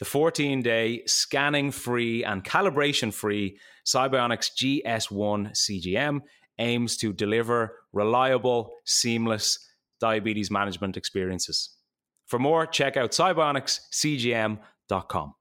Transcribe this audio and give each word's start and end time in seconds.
The 0.00 0.06
14 0.06 0.62
day 0.62 1.02
scanning 1.06 1.70
free 1.70 2.24
and 2.24 2.42
calibration 2.42 3.12
free 3.12 3.58
Sibionics 3.86 4.50
GS1 4.56 5.52
CGM 5.52 6.22
aims 6.58 6.96
to 6.96 7.12
deliver 7.12 7.76
reliable, 7.92 8.72
seamless 8.86 9.58
diabetes 10.00 10.50
management 10.50 10.96
experiences. 10.96 11.76
For 12.26 12.38
more, 12.38 12.64
check 12.64 12.96
out 12.96 13.10
cybionicscgm.com. 13.10 15.34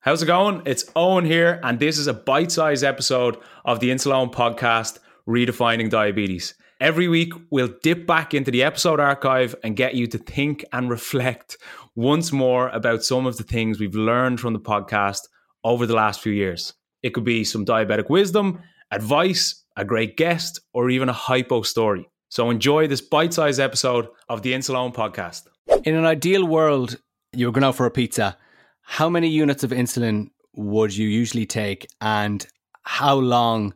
How's 0.00 0.22
it 0.24 0.26
going? 0.26 0.62
It's 0.66 0.82
Eoin 0.96 1.24
here, 1.24 1.60
and 1.62 1.78
this 1.78 1.96
is 1.96 2.08
a 2.08 2.14
bite 2.14 2.50
sized 2.50 2.82
episode 2.82 3.36
of 3.64 3.78
the 3.78 3.90
Insuleoin 3.90 4.32
podcast, 4.32 4.98
Redefining 5.28 5.90
Diabetes. 5.90 6.54
Every 6.82 7.06
week, 7.06 7.32
we'll 7.48 7.76
dip 7.80 8.08
back 8.08 8.34
into 8.34 8.50
the 8.50 8.64
episode 8.64 8.98
archive 8.98 9.54
and 9.62 9.76
get 9.76 9.94
you 9.94 10.08
to 10.08 10.18
think 10.18 10.64
and 10.72 10.90
reflect 10.90 11.56
once 11.94 12.32
more 12.32 12.70
about 12.70 13.04
some 13.04 13.24
of 13.24 13.36
the 13.36 13.44
things 13.44 13.78
we've 13.78 13.94
learned 13.94 14.40
from 14.40 14.52
the 14.52 14.58
podcast 14.58 15.28
over 15.62 15.86
the 15.86 15.94
last 15.94 16.20
few 16.20 16.32
years. 16.32 16.72
It 17.04 17.10
could 17.10 17.22
be 17.22 17.44
some 17.44 17.64
diabetic 17.64 18.10
wisdom, 18.10 18.62
advice, 18.90 19.62
a 19.76 19.84
great 19.84 20.16
guest, 20.16 20.58
or 20.74 20.90
even 20.90 21.08
a 21.08 21.12
hypo 21.12 21.62
story. 21.62 22.10
So 22.30 22.50
enjoy 22.50 22.88
this 22.88 23.00
bite 23.00 23.32
sized 23.32 23.60
episode 23.60 24.08
of 24.28 24.42
the 24.42 24.52
Insuleoin 24.52 24.92
podcast. 24.92 25.42
In 25.84 25.94
an 25.94 26.04
ideal 26.04 26.44
world, 26.44 26.98
you 27.32 27.46
were 27.46 27.52
going 27.52 27.62
out 27.62 27.76
for 27.76 27.86
a 27.86 27.92
pizza 27.92 28.36
how 28.80 29.08
many 29.08 29.28
units 29.28 29.62
of 29.62 29.70
insulin 29.70 30.30
would 30.56 30.96
you 30.96 31.06
usually 31.06 31.46
take 31.46 31.86
and 32.00 32.44
how 32.82 33.14
long 33.14 33.72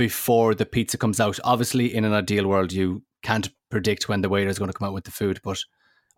before 0.00 0.54
the 0.54 0.64
pizza 0.64 0.96
comes 0.96 1.20
out? 1.20 1.38
Obviously, 1.44 1.94
in 1.94 2.06
an 2.06 2.14
ideal 2.14 2.46
world, 2.46 2.72
you 2.72 3.02
can't 3.22 3.50
predict 3.70 4.08
when 4.08 4.22
the 4.22 4.30
waiter 4.30 4.48
is 4.48 4.58
going 4.58 4.70
to 4.70 4.76
come 4.76 4.88
out 4.88 4.94
with 4.94 5.04
the 5.04 5.10
food, 5.10 5.40
but 5.44 5.58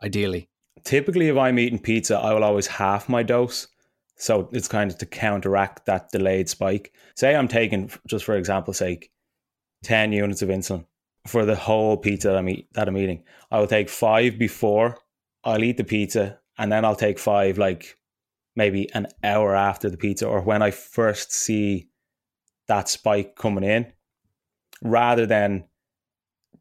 ideally. 0.05 0.49
Typically, 0.85 1.27
if 1.27 1.37
I'm 1.37 1.59
eating 1.59 1.81
pizza, 1.81 2.17
I 2.17 2.33
will 2.33 2.45
always 2.45 2.69
half 2.69 3.09
my 3.09 3.25
dose. 3.25 3.67
So 4.15 4.49
it's 4.53 4.69
kind 4.69 4.89
of 4.89 4.99
to 4.99 5.07
counteract 5.07 5.87
that 5.87 6.13
delayed 6.13 6.49
spike. 6.49 6.93
Say 7.17 7.35
I'm 7.35 7.49
taking, 7.49 7.91
just 8.07 8.25
for 8.25 8.37
example's 8.37 8.79
sake, 8.79 9.11
10 9.83 10.13
units 10.13 10.43
of 10.43 10.49
insulin 10.49 10.87
for 11.27 11.45
the 11.45 11.57
whole 11.57 11.97
pizza 11.97 12.29
that 12.29 12.37
I'm, 12.37 12.49
eat, 12.49 12.69
that 12.75 12.87
I'm 12.87 12.97
eating. 12.97 13.25
I 13.51 13.59
will 13.59 13.67
take 13.67 13.89
five 13.89 14.39
before 14.39 14.97
I'll 15.43 15.65
eat 15.65 15.77
the 15.77 15.83
pizza, 15.83 16.39
and 16.57 16.71
then 16.71 16.85
I'll 16.85 16.95
take 16.95 17.19
five 17.19 17.59
like 17.59 17.99
maybe 18.55 18.89
an 18.95 19.09
hour 19.25 19.57
after 19.57 19.91
the 19.91 19.97
pizza 19.97 20.29
or 20.29 20.41
when 20.41 20.63
I 20.63 20.71
first 20.71 21.33
see 21.33 21.89
that 22.73 22.89
spike 22.89 23.37
coming 23.37 23.65
in, 23.65 23.93
rather 24.83 25.27
than 25.27 25.65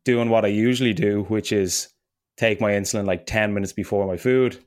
doing 0.03 0.29
what 0.29 0.44
I 0.44 0.49
usually 0.49 0.94
do, 0.94 1.23
which 1.29 1.53
is 1.53 1.88
take 2.35 2.59
my 2.59 2.72
insulin 2.72 3.05
like 3.05 3.25
10 3.25 3.53
minutes 3.53 3.72
before 3.72 4.05
my 4.07 4.17
food, 4.17 4.57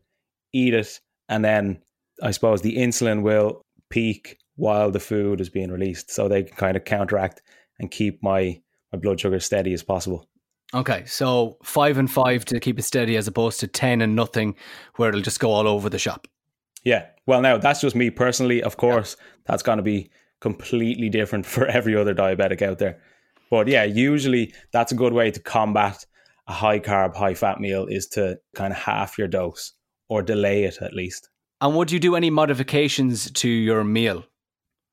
eat 0.55 0.72
it, 0.72 1.00
and 1.28 1.44
then 1.44 1.82
I 2.22 2.31
suppose 2.31 2.62
the 2.62 2.78
insulin 2.78 3.21
will 3.22 3.60
peak 3.91 4.38
while 4.56 4.91
the 4.91 5.00
food 5.00 5.38
is 5.38 5.50
being 5.50 5.71
released. 5.71 6.10
So 6.10 6.28
they 6.28 6.44
can 6.44 6.56
kind 6.56 6.77
of 6.78 6.84
counteract 6.84 7.43
and 7.78 7.91
keep 7.91 8.22
my, 8.22 8.59
my 8.91 8.99
blood 8.99 9.21
sugar 9.21 9.38
steady 9.41 9.75
as 9.75 9.82
possible. 9.82 10.26
Okay, 10.72 11.05
so 11.05 11.59
five 11.62 11.99
and 11.99 12.11
five 12.11 12.47
to 12.47 12.59
keep 12.59 12.78
it 12.78 12.84
steady 12.84 13.16
as 13.16 13.28
opposed 13.28 13.61
to 13.61 13.66
10 13.66 14.00
and 14.00 14.16
nothing 14.16 14.56
where 14.97 15.11
it'll 15.11 15.21
just 15.21 15.41
go 15.41 15.50
all 15.50 15.69
over 15.69 15.91
the 15.91 15.99
shop. 15.99 16.26
Yeah. 16.84 17.06
Well, 17.26 17.43
now 17.43 17.59
that's 17.59 17.82
just 17.82 17.94
me 17.94 18.09
personally. 18.09 18.62
Of 18.62 18.78
course, 18.78 19.16
yeah. 19.19 19.26
that's 19.47 19.62
going 19.62 19.76
to 19.76 19.82
be 19.82 20.11
completely 20.44 21.09
different 21.09 21.47
for 21.55 21.66
every 21.66 21.97
other 21.97 22.15
diabetic 22.15 22.60
out 22.60 22.78
there. 22.78 23.00
But 23.50 23.66
yeah, 23.66 23.84
usually 23.84 24.53
that's 24.72 24.93
a 24.93 24.94
good 24.94 25.15
way 25.15 25.31
to 25.31 25.41
combat 25.41 26.05
a 26.47 26.53
high 26.53 26.81
carb, 26.81 27.16
high 27.16 27.32
fat 27.32 27.59
meal 27.60 27.87
is 27.87 28.06
to 28.09 28.38
kind 28.55 28.71
of 28.71 28.78
half 28.78 29.16
your 29.16 29.28
dose 29.28 29.72
or 30.10 30.22
delay 30.22 30.65
it 30.65 30.82
at 30.82 30.93
least. 30.93 31.31
And 31.62 31.75
would 31.75 31.91
you 31.91 31.99
do 31.99 32.15
any 32.15 32.28
modifications 32.28 33.31
to 33.31 33.49
your 33.49 33.84
meal? 33.84 34.25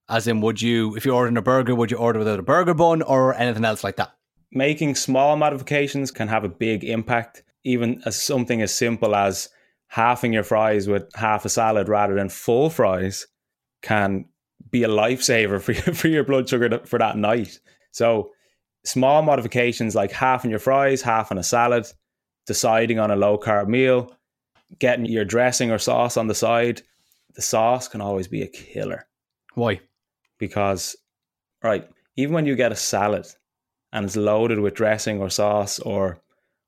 As 0.08 0.28
in, 0.28 0.40
would 0.40 0.62
you, 0.62 0.96
if 0.96 1.06
you're 1.06 1.16
ordering 1.16 1.36
a 1.36 1.42
burger, 1.42 1.76
would 1.76 1.92
you 1.92 1.98
order 1.98 2.20
without 2.20 2.40
a 2.40 2.44
burger 2.44 2.74
bun 2.74 3.02
or 3.02 3.34
anything 3.36 3.66
else 3.66 3.84
like 3.84 3.98
that? 3.98 4.14
Making 4.54 4.96
small 4.96 5.36
modifications 5.36 6.12
can 6.12 6.30
have 6.30 6.46
a 6.46 6.50
big 6.50 6.86
impact, 6.86 7.44
even 7.66 8.02
as 8.06 8.22
something 8.22 8.62
as 8.62 8.74
simple 8.74 9.16
as 9.16 9.50
halving 9.88 10.32
your 10.32 10.44
fries 10.44 10.88
with 10.88 11.14
half 11.16 11.44
a 11.44 11.50
salad 11.50 11.90
rather 11.90 12.16
than 12.16 12.30
full 12.30 12.70
fries 12.70 13.28
can 13.82 14.26
be 14.72 14.84
a 14.84 14.88
lifesaver 14.88 15.62
for 15.62 15.72
your, 15.74 15.94
for 15.94 16.08
your 16.08 16.24
blood 16.24 16.50
sugar 16.50 16.80
for 16.86 16.98
that 17.00 17.18
night. 17.18 17.60
So 17.92 18.32
small 18.84 19.22
modifications 19.22 19.96
like 19.96 20.12
half 20.12 20.44
in 20.44 20.50
your 20.50 20.60
fries, 20.60 21.02
half 21.02 21.32
in 21.32 21.38
a 21.38 21.44
salad, 21.44 21.86
deciding 22.48 23.00
on 23.00 23.12
a 23.12 23.16
low 23.16 23.38
carb 23.38 23.68
meal, 23.68 24.16
getting 24.80 25.06
your 25.06 25.26
dressing 25.26 25.72
or 25.72 25.78
sauce 25.78 26.18
on 26.18 26.28
the 26.28 26.36
side. 26.36 26.82
The 27.36 27.42
sauce 27.42 27.88
can 27.88 28.02
always 28.02 28.28
be 28.28 28.42
a 28.42 28.48
killer. 28.48 29.08
Why? 29.54 29.82
Because, 30.38 30.96
right, 31.64 31.88
even 32.16 32.34
when 32.34 32.46
you 32.46 32.56
get 32.56 32.72
a 32.72 32.76
salad 32.76 33.28
and 33.94 34.06
it's 34.06 34.16
loaded 34.16 34.60
with 34.60 34.74
dressing 34.74 35.20
or 35.20 35.30
sauce 35.30 35.80
or 35.80 36.20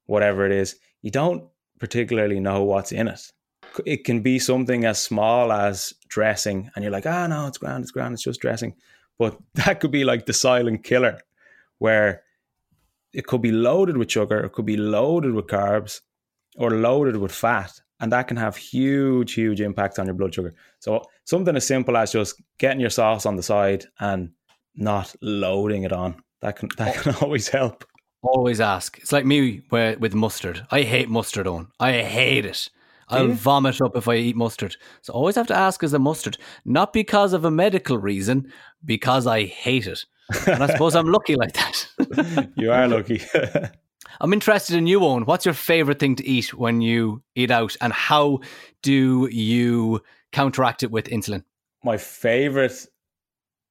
whatever 0.05 0.45
it 0.45 0.51
is, 0.51 0.75
you 1.01 1.11
don't 1.11 1.49
particularly 1.79 2.39
know 2.39 2.63
what's 2.63 2.91
in 2.91 3.07
it. 3.07 3.31
It 3.85 4.03
can 4.03 4.21
be 4.21 4.39
something 4.39 4.85
as 4.85 5.01
small 5.01 5.51
as 5.51 5.93
dressing, 6.07 6.69
and 6.75 6.83
you're 6.83 6.91
like, 6.91 7.05
ah, 7.05 7.23
oh, 7.23 7.27
no, 7.27 7.47
it's 7.47 7.57
grand, 7.57 7.83
it's 7.83 7.91
grand, 7.91 8.13
it's 8.13 8.23
just 8.23 8.41
dressing. 8.41 8.75
But 9.17 9.37
that 9.55 9.79
could 9.79 9.91
be 9.91 10.03
like 10.03 10.25
the 10.25 10.33
silent 10.33 10.83
killer, 10.83 11.19
where 11.79 12.23
it 13.13 13.27
could 13.27 13.41
be 13.41 13.51
loaded 13.51 13.97
with 13.97 14.11
sugar, 14.11 14.39
it 14.39 14.53
could 14.53 14.65
be 14.65 14.77
loaded 14.77 15.33
with 15.33 15.47
carbs, 15.47 16.01
or 16.57 16.71
loaded 16.71 17.17
with 17.17 17.31
fat, 17.31 17.71
and 17.99 18.11
that 18.11 18.27
can 18.27 18.37
have 18.37 18.55
huge, 18.55 19.33
huge 19.33 19.61
impact 19.61 19.99
on 19.99 20.05
your 20.05 20.15
blood 20.15 20.33
sugar. 20.33 20.55
So 20.79 21.03
something 21.25 21.55
as 21.55 21.65
simple 21.65 21.97
as 21.97 22.11
just 22.11 22.41
getting 22.57 22.79
your 22.79 22.89
sauce 22.89 23.25
on 23.25 23.35
the 23.35 23.43
side 23.43 23.85
and 23.99 24.31
not 24.75 25.15
loading 25.21 25.83
it 25.83 25.91
on 25.91 26.21
that 26.43 26.57
can 26.57 26.69
that 26.77 26.95
can 26.95 27.15
always 27.21 27.47
help. 27.47 27.85
Always 28.21 28.61
ask. 28.61 28.99
It's 28.99 29.11
like 29.11 29.25
me 29.25 29.63
with 29.71 30.13
mustard. 30.13 30.65
I 30.71 30.83
hate 30.83 31.09
mustard 31.09 31.47
on. 31.47 31.69
I 31.79 32.01
hate 32.03 32.45
it. 32.45 32.69
I'll 33.09 33.27
hmm? 33.27 33.33
vomit 33.33 33.81
up 33.81 33.95
if 33.95 34.07
I 34.07 34.15
eat 34.15 34.35
mustard. 34.35 34.75
So 35.01 35.13
I 35.13 35.15
always 35.15 35.35
have 35.35 35.47
to 35.47 35.55
ask 35.55 35.83
is 35.83 35.91
the 35.91 35.99
mustard. 35.99 36.37
Not 36.65 36.93
because 36.93 37.33
of 37.33 37.45
a 37.45 37.51
medical 37.51 37.97
reason, 37.97 38.51
because 38.83 39.27
I 39.27 39.45
hate 39.45 39.87
it. 39.87 40.05
And 40.47 40.63
I 40.63 40.67
suppose 40.67 40.95
I'm 40.95 41.07
lucky 41.07 41.35
like 41.35 41.53
that. 41.53 42.49
you 42.55 42.71
are 42.71 42.87
lucky. 42.87 43.21
I'm 44.21 44.33
interested 44.33 44.77
in 44.77 44.87
you, 44.87 44.99
Eoin. 44.99 45.25
What's 45.25 45.45
your 45.45 45.53
favorite 45.53 45.99
thing 45.99 46.15
to 46.17 46.25
eat 46.25 46.53
when 46.53 46.81
you 46.81 47.23
eat 47.35 47.51
out, 47.51 47.75
and 47.81 47.91
how 47.91 48.39
do 48.81 49.27
you 49.31 50.01
counteract 50.31 50.83
it 50.83 50.91
with 50.91 51.05
insulin? 51.05 51.43
My 51.83 51.97
favorite 51.97 52.85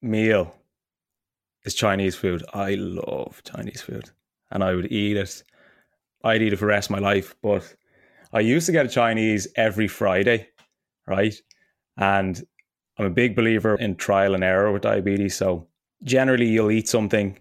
meal 0.02 0.54
is 1.64 1.74
Chinese 1.74 2.16
food. 2.16 2.44
I 2.52 2.74
love 2.74 3.42
Chinese 3.44 3.80
food 3.80 4.10
and 4.52 4.62
I 4.62 4.74
would 4.74 4.92
eat 4.92 5.16
it. 5.16 5.42
I'd 6.22 6.42
eat 6.42 6.52
it 6.52 6.56
for 6.56 6.66
the 6.66 6.70
rest 6.70 6.90
of 6.90 6.92
my 6.92 6.98
life. 6.98 7.34
But 7.42 7.74
I 8.32 8.40
used 8.40 8.66
to 8.66 8.72
get 8.72 8.86
a 8.86 8.88
Chinese 8.88 9.46
every 9.56 9.88
Friday, 9.88 10.48
right? 11.06 11.34
And 11.96 12.42
I'm 12.98 13.06
a 13.06 13.10
big 13.10 13.36
believer 13.36 13.74
in 13.76 13.96
trial 13.96 14.34
and 14.34 14.42
error 14.42 14.72
with 14.72 14.82
diabetes. 14.82 15.36
So 15.36 15.68
generally, 16.02 16.46
you'll 16.46 16.70
eat 16.70 16.88
something, 16.88 17.38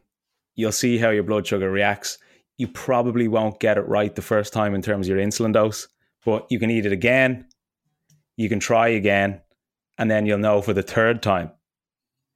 you'll 0.55 0.71
see 0.71 0.97
how 0.97 1.09
your 1.09 1.23
blood 1.23 1.47
sugar 1.47 1.71
reacts. 1.71 2.17
You 2.57 2.67
probably 2.67 3.27
won't 3.27 3.59
get 3.59 3.77
it 3.77 3.87
right 3.87 4.13
the 4.13 4.21
first 4.21 4.53
time 4.53 4.75
in 4.75 4.81
terms 4.81 5.07
of 5.07 5.15
your 5.15 5.25
insulin 5.25 5.53
dose, 5.53 5.87
but 6.25 6.45
you 6.49 6.59
can 6.59 6.69
eat 6.69 6.85
it 6.85 6.91
again. 6.91 7.47
You 8.37 8.49
can 8.49 8.59
try 8.59 8.89
again, 8.89 9.41
and 9.97 10.09
then 10.09 10.25
you'll 10.25 10.39
know 10.39 10.61
for 10.61 10.73
the 10.73 10.83
third 10.83 11.21
time. 11.23 11.51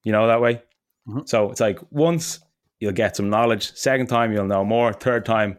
You 0.03 0.11
know 0.11 0.27
that 0.27 0.41
way? 0.41 0.61
Mm-hmm. 1.07 1.21
So 1.25 1.51
it's 1.51 1.59
like 1.59 1.79
once 1.91 2.39
you'll 2.79 2.91
get 2.91 3.15
some 3.15 3.29
knowledge. 3.29 3.73
Second 3.75 4.07
time, 4.07 4.31
you'll 4.31 4.45
know 4.45 4.63
more. 4.65 4.93
Third 4.93 5.25
time, 5.25 5.57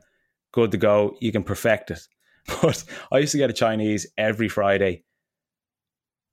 good 0.53 0.71
to 0.73 0.77
go. 0.77 1.17
You 1.21 1.33
can 1.33 1.43
perfect 1.43 1.91
it. 1.91 2.01
But 2.63 2.85
I 3.13 3.19
used 3.19 3.33
to 3.33 3.39
get 3.39 3.51
a 3.51 3.55
Chinese 3.55 4.07
every 4.17 4.49
Friday 4.49 5.05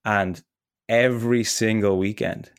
and 0.06 0.42
every 0.88 1.44
single 1.44 1.98
weekend. 1.98 2.52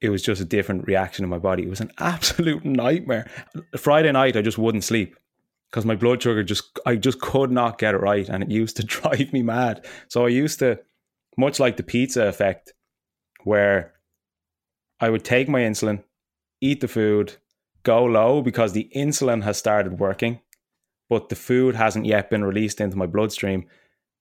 It 0.00 0.10
was 0.10 0.22
just 0.22 0.40
a 0.40 0.44
different 0.44 0.86
reaction 0.86 1.24
in 1.24 1.30
my 1.30 1.38
body. 1.38 1.64
It 1.64 1.70
was 1.70 1.80
an 1.80 1.92
absolute 1.98 2.64
nightmare. 2.64 3.28
Friday 3.76 4.12
night, 4.12 4.36
I 4.36 4.42
just 4.42 4.58
wouldn't 4.58 4.84
sleep 4.84 5.16
because 5.70 5.84
my 5.84 5.96
blood 5.96 6.22
sugar 6.22 6.42
just, 6.42 6.78
I 6.86 6.96
just 6.96 7.20
could 7.20 7.50
not 7.50 7.78
get 7.78 7.94
it 7.94 7.98
right. 7.98 8.28
And 8.28 8.42
it 8.42 8.50
used 8.50 8.76
to 8.76 8.82
drive 8.84 9.32
me 9.32 9.42
mad. 9.42 9.84
So 10.08 10.24
I 10.24 10.28
used 10.28 10.58
to, 10.60 10.78
much 11.36 11.60
like 11.60 11.76
the 11.76 11.82
pizza 11.82 12.26
effect, 12.26 12.72
where 13.44 13.94
I 15.00 15.10
would 15.10 15.24
take 15.24 15.48
my 15.48 15.60
insulin, 15.60 16.02
eat 16.60 16.80
the 16.80 16.88
food, 16.88 17.34
go 17.84 18.04
low 18.04 18.42
because 18.42 18.72
the 18.72 18.90
insulin 18.94 19.42
has 19.44 19.56
started 19.56 20.00
working, 20.00 20.40
but 21.08 21.28
the 21.28 21.36
food 21.36 21.74
hasn't 21.74 22.06
yet 22.06 22.30
been 22.30 22.44
released 22.44 22.80
into 22.80 22.96
my 22.96 23.06
bloodstream. 23.06 23.66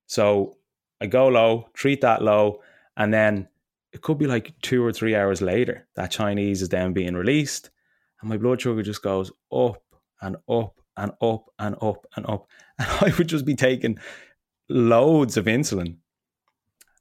So 0.06 0.58
I 1.02 1.08
go 1.08 1.28
low, 1.28 1.70
treat 1.74 2.02
that 2.02 2.22
low, 2.22 2.62
and 2.96 3.14
then 3.14 3.48
it 3.92 4.02
could 4.02 4.18
be 4.18 4.28
like 4.28 4.54
two 4.62 4.84
or 4.84 4.92
three 4.92 5.16
hours 5.16 5.42
later 5.42 5.88
that 5.96 6.12
Chinese 6.12 6.62
is 6.62 6.70
then 6.70 6.94
being 6.94 7.16
released, 7.16 7.70
and 8.22 8.30
my 8.30 8.38
blood 8.38 8.62
sugar 8.62 8.82
just 8.84 9.04
goes 9.04 9.32
up 9.52 9.82
and 10.22 10.38
up 10.50 10.80
and 10.98 11.12
up 11.22 11.46
and 11.60 11.76
up 11.82 12.06
and 12.16 12.26
up. 12.28 12.48
And 12.80 12.88
I 13.12 13.18
would 13.18 13.28
just 13.28 13.46
be 13.46 13.56
taking 13.56 13.98
loads 14.70 15.36
of 15.36 15.46
insulin 15.46 15.96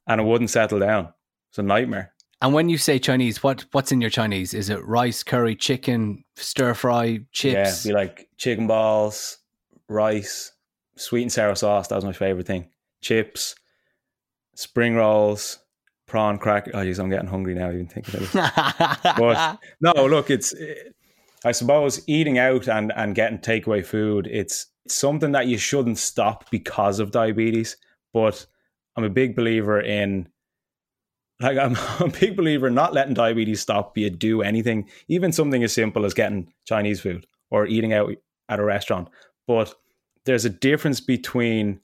and 0.07 0.21
it 0.21 0.25
wouldn't 0.25 0.51
settle 0.51 0.79
down. 0.79 1.13
It's 1.51 1.59
a 1.59 1.63
nightmare. 1.63 2.15
And 2.41 2.53
when 2.53 2.69
you 2.69 2.79
say 2.79 2.99
Chinese, 2.99 3.43
what 3.43 3.65
what's 3.73 3.93
in 3.93 4.01
your 4.01 4.11
Chinese? 4.11 4.53
Is 4.53 4.69
it 4.69 4.85
rice, 4.85 5.23
curry, 5.23 5.57
chicken, 5.57 6.25
stir 6.37 6.75
fry, 6.75 7.21
chips? 7.33 7.85
Yeah, 7.85 7.91
be 7.91 7.95
like 7.95 8.29
chicken 8.37 8.67
balls, 8.67 9.39
rice, 9.89 10.53
sweet 10.97 11.23
and 11.23 11.33
sour 11.33 11.55
sauce. 11.55 11.89
That 11.89 11.97
was 11.97 12.05
my 12.05 12.13
favorite 12.13 12.47
thing. 12.47 12.71
Chips, 13.03 13.55
spring 14.55 14.95
rolls, 14.95 15.59
prawn 16.07 16.39
cracker. 16.39 16.71
Oh, 16.75 16.79
jeez, 16.79 16.99
I'm 16.99 17.11
getting 17.11 17.29
hungry 17.29 17.55
now. 17.55 17.71
Even 17.71 17.87
thinking 17.87 18.15
about 18.15 18.35
it. 18.35 19.01
but 19.19 19.59
no, 19.81 20.07
look, 20.07 20.31
it's. 20.31 20.55
I 21.45 21.53
suppose 21.53 22.03
eating 22.09 22.39
out 22.39 22.69
and 22.69 22.93
and 22.97 23.15
getting 23.15 23.39
takeaway 23.39 23.85
food. 23.85 24.27
It's, 24.27 24.67
it's 24.85 24.95
something 24.95 25.33
that 25.33 25.47
you 25.47 25.59
shouldn't 25.59 25.99
stop 25.99 26.51
because 26.51 26.99
of 26.99 27.11
diabetes. 27.11 27.77
But 28.13 28.47
I'm 28.97 29.05
a 29.05 29.11
big 29.11 29.37
believer 29.37 29.81
in 29.81 30.29
like 31.41 31.59
I'm 31.59 31.77
a 32.01 32.09
big 32.09 32.37
believer 32.37 32.69
in 32.69 32.75
not 32.75 32.95
letting 32.95 33.15
diabetes 33.15 33.61
stop 33.61 33.97
you 33.97 34.11
do 34.11 34.43
anything, 34.43 34.89
even 35.09 35.33
something 35.33 35.63
as 35.63 35.73
simple 35.73 36.05
as 36.05 36.15
getting 36.15 36.53
Chinese 36.67 37.01
food 37.01 37.27
or 37.51 37.67
eating 37.67 37.93
out 37.93 38.13
at 38.49 38.61
a 38.61 38.65
restaurant. 38.65 39.09
But 39.47 39.75
there's 40.25 40.45
a 40.45 40.51
difference 40.51 41.01
between 41.01 41.81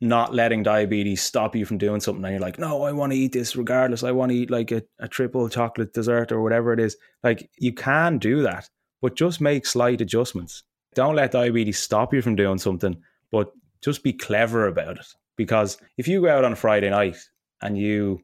not 0.00 0.32
letting 0.32 0.62
diabetes 0.62 1.22
stop 1.22 1.56
you 1.56 1.64
from 1.64 1.78
doing 1.78 2.00
something 2.00 2.24
and 2.24 2.34
you're 2.34 2.40
like, 2.40 2.58
no, 2.58 2.82
I 2.82 2.92
want 2.92 3.12
to 3.12 3.18
eat 3.18 3.32
this 3.32 3.56
regardless. 3.56 4.04
I 4.04 4.12
want 4.12 4.30
to 4.30 4.36
eat 4.36 4.50
like 4.50 4.70
a, 4.70 4.82
a 5.00 5.08
triple 5.08 5.48
chocolate 5.48 5.92
dessert 5.92 6.30
or 6.30 6.40
whatever 6.40 6.72
it 6.72 6.78
is. 6.78 6.96
Like 7.24 7.50
you 7.58 7.72
can 7.72 8.18
do 8.18 8.42
that, 8.42 8.68
but 9.02 9.16
just 9.16 9.40
make 9.40 9.66
slight 9.66 10.00
adjustments. 10.00 10.62
Don't 10.94 11.16
let 11.16 11.32
diabetes 11.32 11.78
stop 11.78 12.14
you 12.14 12.22
from 12.22 12.36
doing 12.36 12.58
something, 12.58 12.96
but 13.32 13.52
just 13.82 14.04
be 14.04 14.12
clever 14.12 14.68
about 14.68 14.98
it. 14.98 15.06
Because 15.36 15.78
if 15.96 16.06
you 16.06 16.22
go 16.22 16.28
out 16.28 16.44
on 16.44 16.52
a 16.52 16.56
Friday 16.56 16.90
night 16.90 17.16
and 17.60 17.76
you 17.76 18.20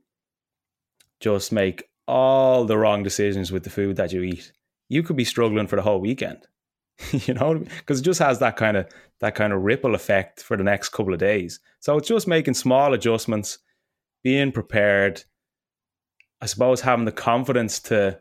just 1.20 1.52
make 1.52 1.84
all 2.06 2.64
the 2.64 2.78
wrong 2.78 3.02
decisions 3.02 3.50
with 3.50 3.64
the 3.64 3.70
food 3.70 3.96
that 3.96 4.12
you 4.12 4.22
eat, 4.22 4.52
you 4.88 5.02
could 5.02 5.16
be 5.16 5.24
struggling 5.24 5.66
for 5.66 5.76
the 5.76 5.82
whole 5.82 6.00
weekend. 6.00 6.46
you 7.12 7.34
know, 7.34 7.58
because 7.58 8.00
it 8.00 8.04
just 8.04 8.20
has 8.20 8.38
that 8.38 8.56
kind 8.56 8.76
of 8.76 8.86
that 9.20 9.34
kind 9.34 9.52
of 9.52 9.62
ripple 9.62 9.94
effect 9.94 10.42
for 10.42 10.56
the 10.56 10.64
next 10.64 10.90
couple 10.90 11.12
of 11.12 11.20
days. 11.20 11.60
So 11.80 11.96
it's 11.96 12.08
just 12.08 12.28
making 12.28 12.54
small 12.54 12.94
adjustments, 12.94 13.58
being 14.22 14.52
prepared. 14.52 15.24
I 16.40 16.46
suppose 16.46 16.80
having 16.80 17.04
the 17.04 17.12
confidence 17.12 17.80
to 17.80 18.20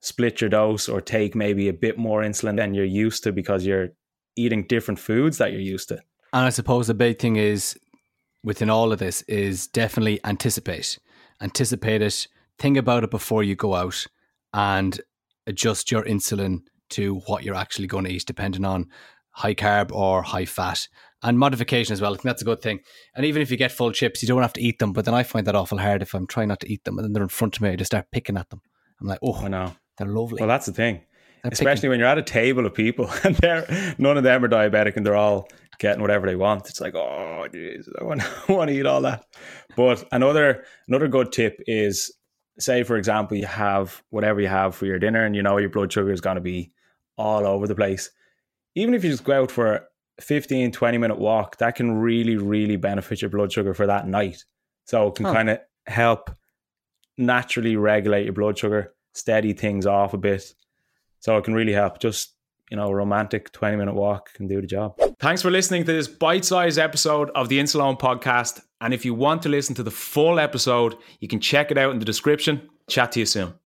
split 0.00 0.40
your 0.40 0.50
dose 0.50 0.88
or 0.88 1.00
take 1.00 1.34
maybe 1.34 1.68
a 1.68 1.72
bit 1.72 1.96
more 1.96 2.22
insulin 2.22 2.56
than 2.56 2.74
you're 2.74 2.84
used 2.84 3.22
to 3.22 3.32
because 3.32 3.64
you're 3.64 3.90
eating 4.36 4.66
different 4.66 4.98
foods 4.98 5.38
that 5.38 5.52
you're 5.52 5.60
used 5.60 5.88
to. 5.88 5.94
And 6.32 6.46
I 6.46 6.50
suppose 6.50 6.86
the 6.86 6.94
big 6.94 7.18
thing 7.18 7.36
is 7.36 7.78
within 8.42 8.68
all 8.68 8.92
of 8.92 8.98
this 8.98 9.22
is 9.22 9.68
definitely 9.68 10.20
anticipate. 10.24 10.98
Anticipate 11.40 12.02
it 12.02 12.26
think 12.58 12.76
about 12.76 13.02
it 13.02 13.10
before 13.10 13.42
you 13.42 13.56
go 13.56 13.74
out 13.74 14.06
and 14.54 15.00
adjust 15.46 15.90
your 15.90 16.04
insulin 16.04 16.60
to 16.92 17.16
what 17.26 17.42
you're 17.42 17.54
actually 17.54 17.86
going 17.86 18.04
to 18.04 18.12
eat, 18.12 18.24
depending 18.26 18.64
on 18.64 18.86
high 19.30 19.54
carb 19.54 19.92
or 19.92 20.22
high 20.22 20.44
fat. 20.44 20.88
And 21.24 21.38
modification 21.38 21.92
as 21.92 22.00
well. 22.00 22.12
I 22.12 22.16
think 22.16 22.24
that's 22.24 22.42
a 22.42 22.46
good 22.46 22.60
thing. 22.60 22.80
And 23.14 23.24
even 23.24 23.42
if 23.42 23.50
you 23.50 23.56
get 23.56 23.70
full 23.70 23.92
chips, 23.92 24.22
you 24.22 24.28
don't 24.28 24.42
have 24.42 24.54
to 24.54 24.60
eat 24.60 24.80
them. 24.80 24.92
But 24.92 25.04
then 25.04 25.14
I 25.14 25.22
find 25.22 25.46
that 25.46 25.54
awful 25.54 25.78
hard 25.78 26.02
if 26.02 26.14
I'm 26.14 26.26
trying 26.26 26.48
not 26.48 26.58
to 26.60 26.72
eat 26.72 26.82
them 26.82 26.98
and 26.98 27.04
then 27.04 27.12
they're 27.12 27.22
in 27.22 27.28
front 27.28 27.54
of 27.54 27.62
me, 27.62 27.70
I 27.70 27.76
just 27.76 27.90
start 27.90 28.10
picking 28.10 28.36
at 28.36 28.50
them. 28.50 28.60
I'm 29.00 29.06
like, 29.06 29.20
oh, 29.22 29.36
I 29.36 29.48
know. 29.48 29.76
They're 29.98 30.08
lovely. 30.08 30.40
Well, 30.40 30.48
that's 30.48 30.66
the 30.66 30.72
thing. 30.72 31.02
They're 31.42 31.52
Especially 31.52 31.82
picking. 31.82 31.90
when 31.90 32.00
you're 32.00 32.08
at 32.08 32.18
a 32.18 32.22
table 32.22 32.66
of 32.66 32.74
people 32.74 33.08
and 33.24 33.36
they're 33.36 33.94
none 33.98 34.16
of 34.16 34.24
them 34.24 34.44
are 34.44 34.48
diabetic 34.48 34.96
and 34.96 35.06
they're 35.06 35.16
all 35.16 35.48
getting 35.78 36.02
whatever 36.02 36.26
they 36.26 36.36
want. 36.36 36.68
It's 36.68 36.80
like, 36.80 36.96
oh, 36.96 37.46
geez, 37.52 37.88
I 38.00 38.04
want, 38.04 38.22
I 38.48 38.52
want 38.52 38.70
to 38.70 38.76
eat 38.76 38.86
all 38.86 39.02
that. 39.02 39.24
But 39.76 40.04
another 40.10 40.64
another 40.88 41.06
good 41.06 41.30
tip 41.30 41.60
is 41.68 42.12
say 42.58 42.82
for 42.82 42.96
example 42.96 43.36
you 43.36 43.46
have 43.46 44.02
whatever 44.10 44.40
you 44.40 44.48
have 44.48 44.74
for 44.74 44.86
your 44.86 44.98
dinner 44.98 45.24
and 45.24 45.34
you 45.34 45.42
know 45.42 45.56
your 45.58 45.70
blood 45.70 45.92
sugar 45.92 46.12
is 46.12 46.20
going 46.20 46.34
to 46.34 46.42
be 46.42 46.70
all 47.22 47.46
over 47.46 47.66
the 47.66 47.74
place 47.74 48.10
even 48.74 48.94
if 48.94 49.04
you 49.04 49.10
just 49.10 49.24
go 49.24 49.42
out 49.42 49.50
for 49.50 49.74
a 49.74 49.82
15 50.20 50.72
20 50.72 50.98
minute 50.98 51.18
walk 51.18 51.56
that 51.58 51.74
can 51.74 51.92
really 51.92 52.36
really 52.36 52.76
benefit 52.76 53.22
your 53.22 53.30
blood 53.30 53.52
sugar 53.52 53.74
for 53.74 53.86
that 53.86 54.06
night 54.06 54.44
so 54.84 55.08
it 55.08 55.14
can 55.14 55.26
kind 55.26 55.50
of 55.50 55.58
help 55.86 56.30
naturally 57.16 57.76
regulate 57.76 58.24
your 58.24 58.32
blood 58.32 58.58
sugar 58.58 58.94
steady 59.14 59.52
things 59.52 59.86
off 59.86 60.14
a 60.14 60.18
bit 60.18 60.54
so 61.20 61.36
it 61.36 61.44
can 61.44 61.54
really 61.54 61.72
help 61.72 61.98
just 61.98 62.34
you 62.72 62.76
know, 62.76 62.88
a 62.88 62.94
romantic 62.94 63.52
20 63.52 63.76
minute 63.76 63.94
walk 63.94 64.32
can 64.32 64.48
do 64.48 64.58
the 64.58 64.66
job. 64.66 64.98
Thanks 65.20 65.42
for 65.42 65.50
listening 65.50 65.84
to 65.84 65.92
this 65.92 66.08
bite 66.08 66.42
sized 66.42 66.78
episode 66.78 67.28
of 67.34 67.50
the 67.50 67.58
Insuleoin 67.58 68.00
podcast. 68.00 68.62
And 68.80 68.94
if 68.94 69.04
you 69.04 69.12
want 69.12 69.42
to 69.42 69.50
listen 69.50 69.74
to 69.74 69.82
the 69.82 69.90
full 69.90 70.40
episode, 70.40 70.96
you 71.20 71.28
can 71.28 71.38
check 71.38 71.70
it 71.70 71.76
out 71.76 71.92
in 71.92 71.98
the 71.98 72.06
description. 72.06 72.70
Chat 72.88 73.12
to 73.12 73.20
you 73.20 73.26
soon. 73.26 73.52